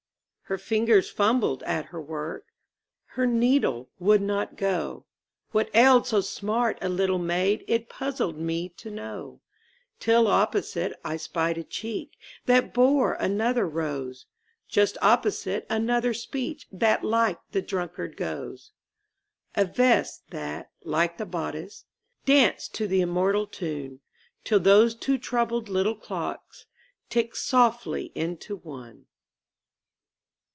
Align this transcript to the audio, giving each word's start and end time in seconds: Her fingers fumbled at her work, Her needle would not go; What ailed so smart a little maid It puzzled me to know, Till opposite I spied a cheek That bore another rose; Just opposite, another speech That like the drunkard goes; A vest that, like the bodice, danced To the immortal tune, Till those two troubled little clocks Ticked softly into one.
Her 0.51 0.57
fingers 0.57 1.09
fumbled 1.09 1.63
at 1.63 1.85
her 1.85 2.01
work, 2.01 2.45
Her 3.05 3.25
needle 3.25 3.89
would 3.99 4.21
not 4.21 4.57
go; 4.57 5.05
What 5.51 5.69
ailed 5.73 6.07
so 6.07 6.19
smart 6.19 6.77
a 6.81 6.89
little 6.89 7.19
maid 7.19 7.63
It 7.69 7.87
puzzled 7.87 8.37
me 8.37 8.67
to 8.75 8.91
know, 8.91 9.39
Till 10.01 10.27
opposite 10.27 10.91
I 11.05 11.15
spied 11.15 11.57
a 11.57 11.63
cheek 11.63 12.17
That 12.47 12.73
bore 12.73 13.13
another 13.13 13.65
rose; 13.65 14.25
Just 14.67 14.97
opposite, 15.01 15.65
another 15.69 16.13
speech 16.13 16.67
That 16.69 17.01
like 17.01 17.39
the 17.53 17.61
drunkard 17.61 18.17
goes; 18.17 18.73
A 19.55 19.63
vest 19.63 20.29
that, 20.31 20.69
like 20.83 21.17
the 21.17 21.25
bodice, 21.25 21.85
danced 22.25 22.73
To 22.73 22.87
the 22.87 22.99
immortal 22.99 23.47
tune, 23.47 24.01
Till 24.43 24.59
those 24.59 24.95
two 24.95 25.17
troubled 25.17 25.69
little 25.69 25.95
clocks 25.95 26.65
Ticked 27.09 27.37
softly 27.37 28.11
into 28.15 28.57
one. 28.57 29.05